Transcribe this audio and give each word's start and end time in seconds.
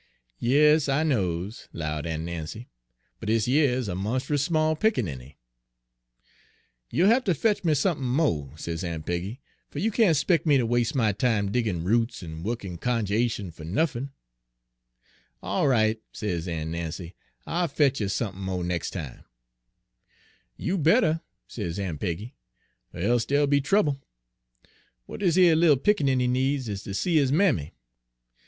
"'Yas, 0.39 0.89
I 0.89 1.03
knows,' 1.03 1.69
'lowed 1.73 2.07
Aun' 2.07 2.25
Nancy, 2.25 2.69
'but 3.19 3.27
dis 3.27 3.47
yere 3.47 3.73
is 3.75 3.87
a 3.87 3.93
monst'us 3.93 4.39
small 4.41 4.75
pickaninny.'" 4.75 5.35
'You'll 6.89 7.09
hafter 7.09 7.35
fetch 7.35 7.63
me 7.63 7.75
sump'n 7.75 8.03
mo',' 8.07 8.55
sez 8.55 8.83
Aun' 8.83 9.03
Peggy, 9.03 9.41
'fer 9.69 9.77
you 9.77 9.91
can't 9.91 10.17
'spec' 10.17 10.43
me 10.43 10.57
ter 10.57 10.65
was'e 10.65 10.95
my 10.95 11.11
time 11.11 11.51
diggin' 11.51 11.83
roots 11.83 12.23
en 12.23 12.41
wukkin' 12.41 12.79
cunj'ation 12.79 13.53
fer 13.53 13.63
nuffin.'" 13.63 14.09
'All 15.43 15.67
right,' 15.67 16.01
sez 16.11 16.47
Aun' 16.47 16.71
Nancy, 16.71 17.13
'I'll 17.45 17.67
fetch 17.67 18.01
you 18.01 18.07
sump'n 18.09 18.41
mo' 18.41 18.63
nex' 18.63 18.89
time.'" 18.89 19.23
'You 20.57 20.79
bettah,' 20.79 21.21
sez 21.47 21.77
Aun' 21.79 21.99
Peggy, 21.99 22.33
'er 22.95 23.13
e'se 23.17 23.25
dey'll 23.27 23.45
be 23.45 23.61
trouble. 23.61 23.99
W'at 25.07 25.19
dis 25.19 25.37
yer 25.37 25.53
little 25.55 25.77
pickaninny 25.77 26.27
needs 26.27 26.67
is 26.69 26.81
ter 26.81 26.91
see 26.93 27.17
his 27.17 27.31
mammy. 27.31 27.75